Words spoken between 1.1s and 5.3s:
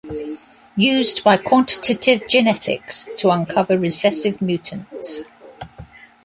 by Quantitative Genetics to uncover recessive mutants.